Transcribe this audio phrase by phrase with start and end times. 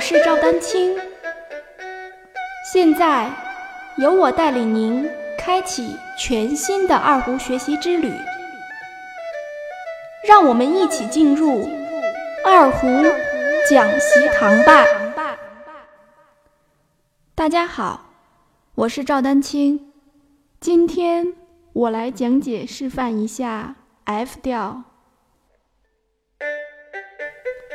[0.00, 0.96] 我是赵丹青，
[2.72, 3.30] 现在
[3.98, 8.10] 由我带领您开启全新的二胡学习之旅，
[10.26, 11.68] 让我们一起进入
[12.46, 12.86] 二胡
[13.68, 14.86] 讲习堂吧。
[17.34, 18.06] 大家好，
[18.76, 19.92] 我是赵丹青，
[20.60, 21.34] 今天
[21.74, 24.84] 我来讲解示范一下 F 调。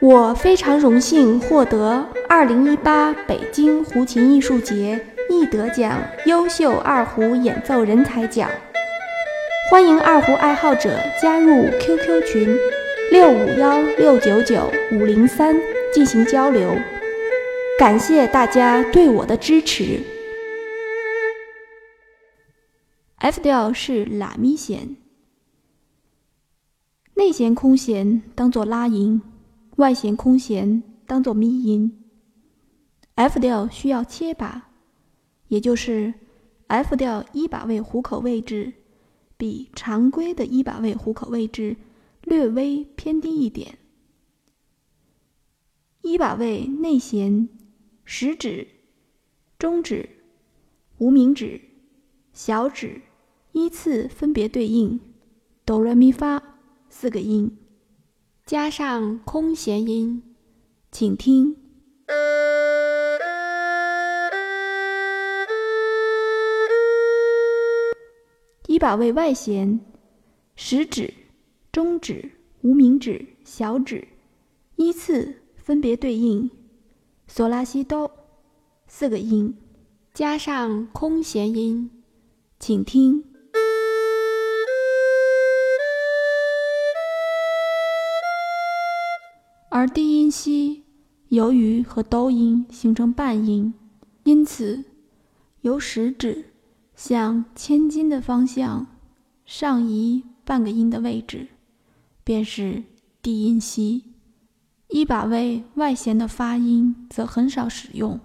[0.00, 8.48] 我非常荣幸获得2018北京胡琴艺术节一得奖优秀二胡演奏人才奖。
[9.68, 12.56] 欢迎二胡爱好者加入 QQ 群
[13.10, 15.56] 六五幺六九九五零三
[15.92, 16.70] 进行交流。
[17.76, 20.00] 感谢大家对我的支持。
[23.16, 24.96] F 调是拉咪弦，
[27.14, 29.20] 内弦空弦当做拉音。
[29.78, 32.04] 外弦空弦当做咪音
[33.14, 34.72] ，F 调需要切把，
[35.46, 36.12] 也就是
[36.66, 38.72] F 调一把位虎口位置
[39.36, 41.76] 比常规的一把位虎口位置
[42.22, 43.78] 略微偏低一点。
[46.02, 47.48] 一把位内弦
[48.04, 48.66] 食指、
[49.60, 50.08] 中指、
[50.98, 51.60] 无名指、
[52.32, 53.00] 小指
[53.52, 54.98] 依次分别对应
[55.64, 56.42] 哆来咪发
[56.88, 57.56] 四个音。
[58.48, 60.22] 加上空弦音，
[60.90, 61.54] 请听。
[68.66, 69.78] 一把位外弦，
[70.56, 71.12] 食指、
[71.70, 72.30] 中指、
[72.62, 74.08] 无名指、小指
[74.76, 76.50] 依次分别对应。
[77.30, 78.10] 嗦拉西哆。
[78.86, 79.58] 四个音，
[80.14, 81.90] 加上空弦音，
[82.58, 83.27] 请听。
[89.78, 90.82] 而低音西
[91.28, 93.72] 由于和哆音形成半音，
[94.24, 94.84] 因此
[95.60, 96.46] 由食指
[96.96, 98.88] 向千金的方向
[99.46, 101.46] 上移半个音的位置，
[102.24, 102.82] 便是
[103.22, 104.02] 低音西。
[104.88, 108.18] 一把位外弦的发音则很少使用，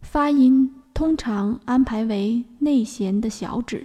[0.00, 3.84] 发音通常安排为内弦的小指。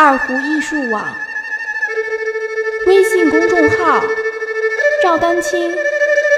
[0.00, 1.12] 二胡艺术网
[2.86, 4.00] 微信公众号：
[5.02, 5.74] 赵丹青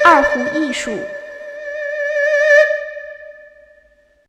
[0.03, 0.98] 二胡艺术。